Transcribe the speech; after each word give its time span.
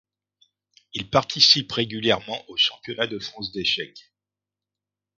Il 0.95 1.11
participe 1.11 1.71
régulièrement 1.71 2.43
au 2.49 2.57
championnat 2.57 3.05
de 3.05 3.19
France 3.19 3.51
d’échecs. 3.51 4.09